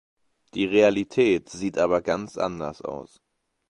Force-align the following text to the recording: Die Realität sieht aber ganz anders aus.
Die 0.55 0.65
Realität 0.65 1.49
sieht 1.49 1.77
aber 1.77 2.01
ganz 2.01 2.35
anders 2.35 2.81
aus. 2.81 3.21